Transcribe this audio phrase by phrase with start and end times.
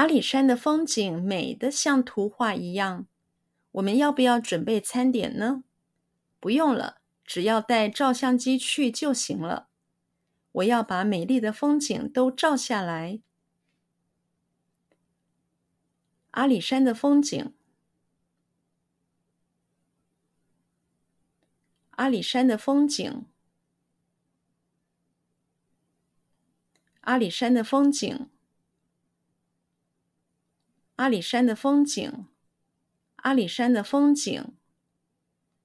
[0.00, 3.06] 阿里山的风景美得像图画一样。
[3.72, 5.62] 我们要不要准备餐点呢？
[6.40, 9.68] 不用了，只要带照相机去就行了。
[10.52, 13.20] 我要把美丽的风景都照下来。
[16.30, 17.52] 阿里山的风景，
[21.90, 23.26] 阿里山的风景，
[27.02, 28.30] 阿里山的风景，
[31.00, 32.26] 阿里山的风景，
[33.16, 34.52] 阿里山的风景，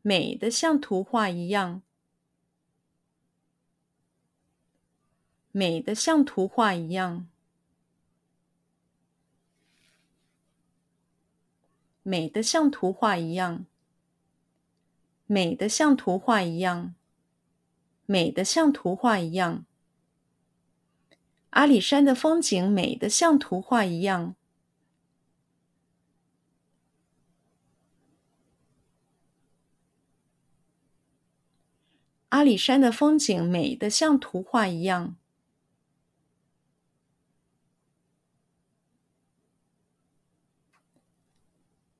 [0.00, 1.82] 美得像图画一样，
[5.50, 7.26] 美得像图画一样。
[12.04, 13.66] 美得像图画一样，
[15.26, 16.94] 美得像图画一样，
[18.04, 19.66] 美得像图画一样。
[21.50, 24.36] 阿里山的风景美得像图画一样。
[32.36, 35.16] 阿里山的风景美得像图画一样。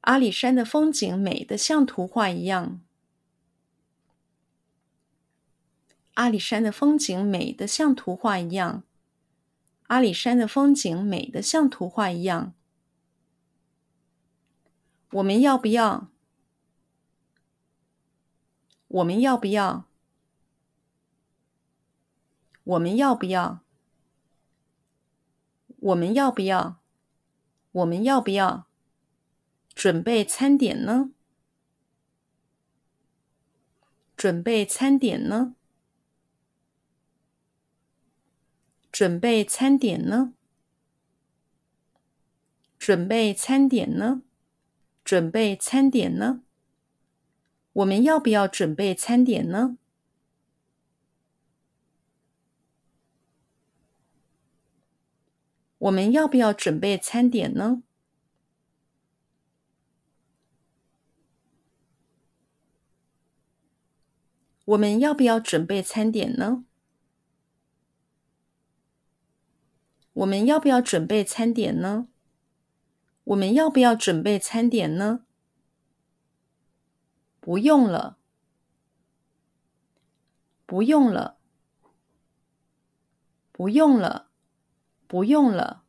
[0.03, 2.83] 阿里山的风景美得像图画一样。
[6.13, 8.83] 阿里山的风景美得像图画一样。
[9.87, 12.53] 阿里山的风景美得像图画一样。
[15.13, 16.11] 我们要不要？
[18.89, 19.87] 我们要不要？
[22.67, 23.61] 我们要不要？
[25.79, 26.81] 我们要不要？
[27.71, 28.67] 我们要不要？
[29.73, 31.13] 准备餐点呢？
[34.17, 35.55] 准备餐点呢？
[38.91, 40.33] 准备餐点呢？
[42.81, 44.23] 准备餐点呢？
[45.05, 46.43] 准备餐点呢？
[47.75, 49.79] 我们要不要准备餐点呢？
[55.87, 57.83] 我们要不要准备餐点呢？
[64.65, 66.65] 我们要不要准备餐点呢？
[70.13, 72.09] 我们要不要准备餐点呢？
[73.23, 75.25] 我们要不要准备餐点呢？
[77.39, 78.19] 不用了，
[80.67, 81.39] 不用了，
[83.53, 84.26] 不用了，
[85.07, 85.83] 不用了，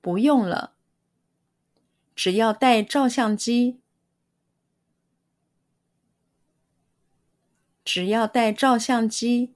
[0.00, 0.74] 不用了。
[2.14, 3.80] 只要带照相机。
[7.82, 9.54] 只要带照相机，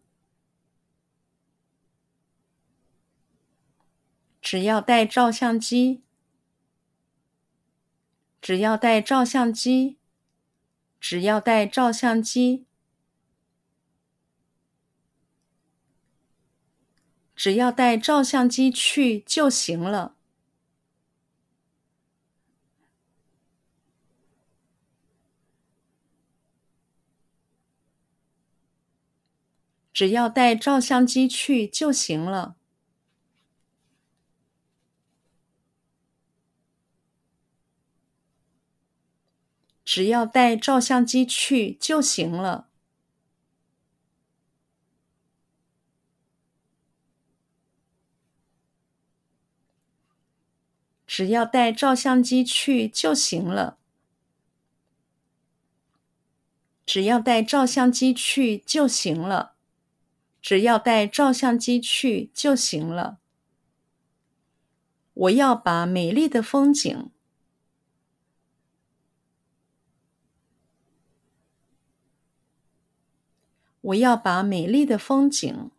[4.41, 6.03] 只要带照相机，
[8.41, 9.99] 只要带照相机，
[10.99, 12.67] 只要带照相机，
[17.45, 20.17] 只要带照相机去就行了。
[29.93, 32.57] 只要带照相机去就行了。
[39.85, 42.69] 只要带照相机去就行了。
[51.17, 53.79] 只要带照相机去就行了。
[56.85, 59.55] 只要带照相机去就行了。
[60.43, 63.21] 只要带照相机去就行了。
[65.13, 67.11] 我要把美丽的风景，
[73.81, 75.71] 我要把美丽的风景，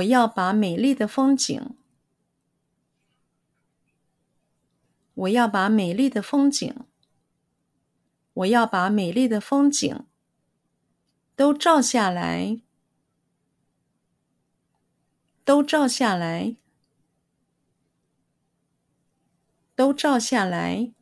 [0.00, 1.60] 我要把美丽的风景，
[5.14, 6.74] 我要把美丽的风景，
[8.32, 10.04] 我要把美丽的风景。
[11.36, 12.60] 都照下来，
[15.44, 16.56] 都照下来，
[19.74, 20.92] 都照下来，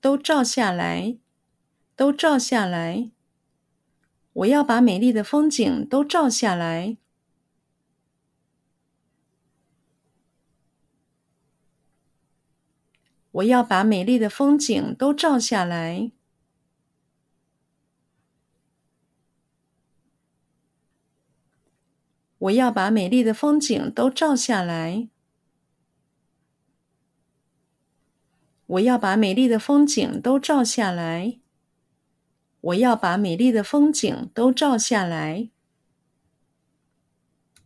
[0.00, 1.18] 都照下来，
[1.96, 3.10] 都照下来。
[4.32, 6.96] 我要把美丽的风景都照下来。
[13.34, 16.12] 我要把美丽的风景都照下来。
[22.38, 25.08] 我要把美丽的风景都照下来。
[28.66, 31.40] 我要把美丽的风景都照下来。
[32.60, 35.53] 我要把美丽的风景都照下来。